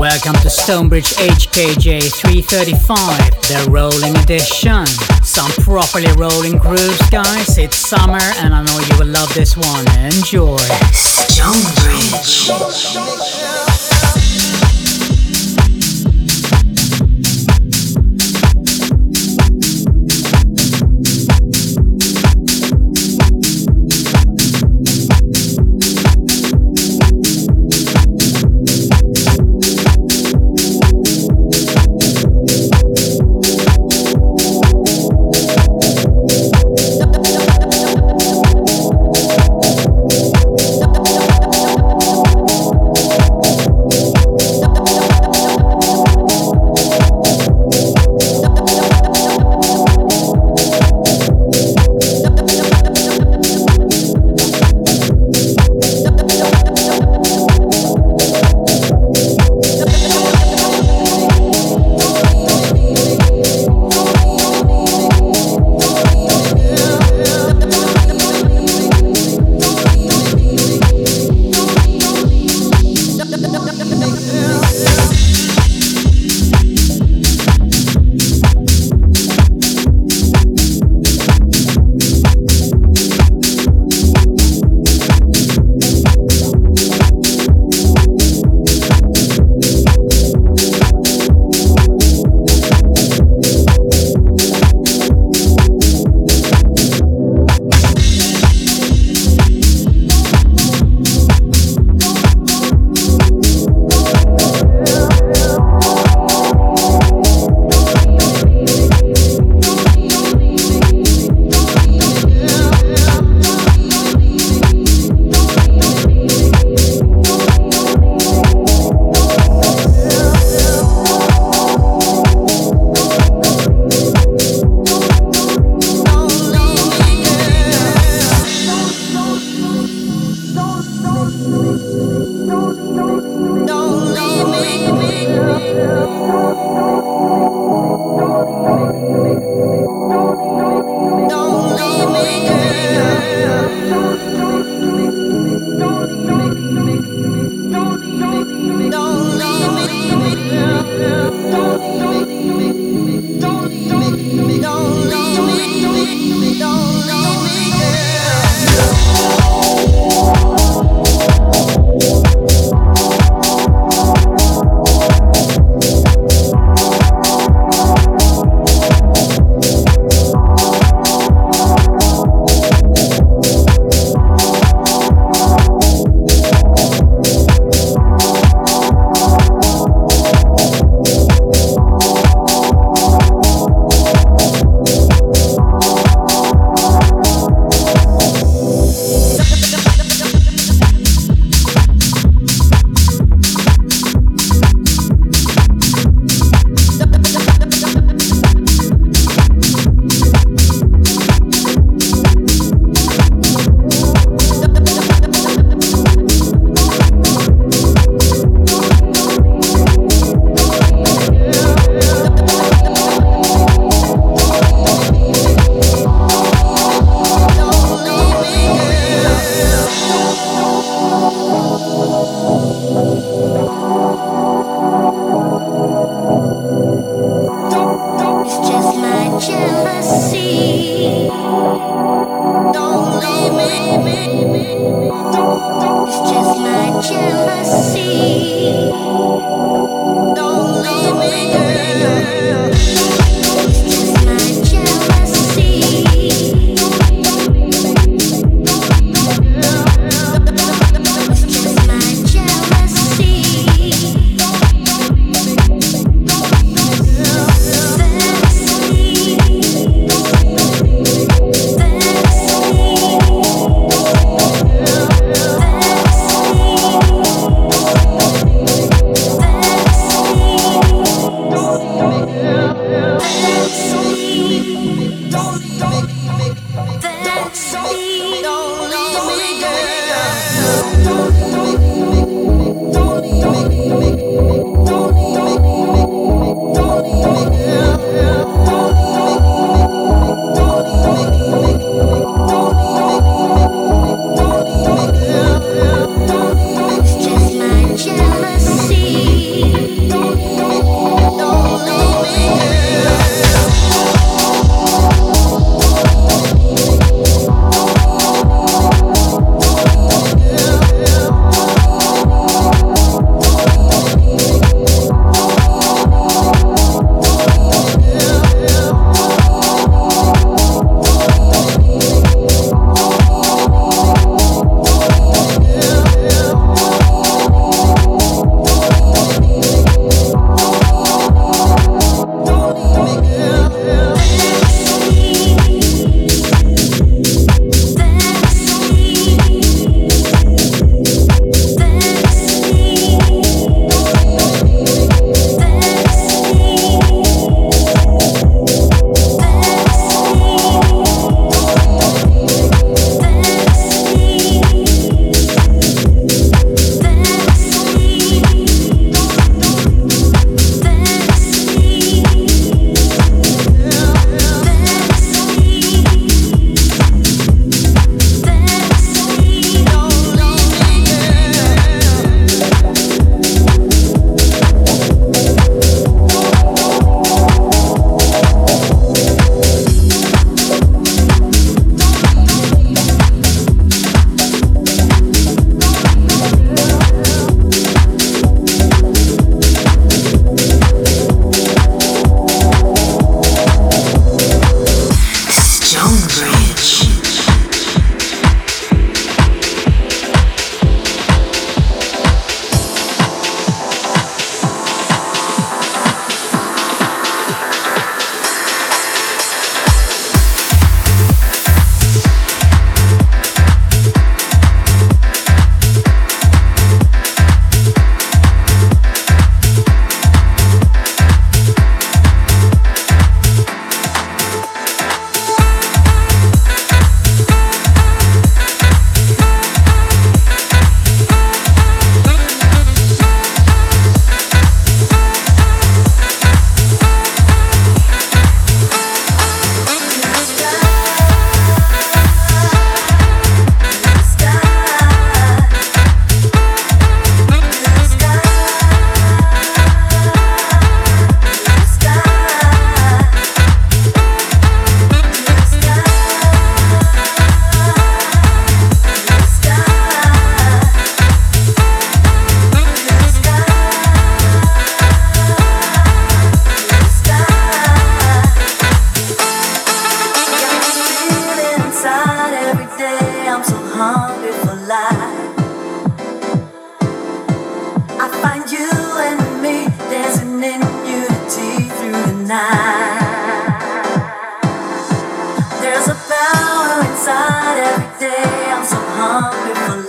[0.00, 4.86] Welcome to Stonebridge HKJ 335, the rolling edition.
[5.22, 7.58] Some properly rolling grooves, guys.
[7.58, 9.86] It's summer, and I know you will love this one.
[9.98, 10.56] Enjoy.
[10.94, 12.20] Stonebridge.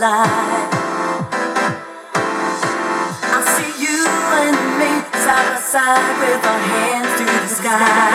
[0.00, 0.70] alive.
[3.22, 4.00] I see you
[4.40, 4.92] and me
[5.24, 8.09] side by side with our hands to the sky.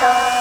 [0.00, 0.37] Santo.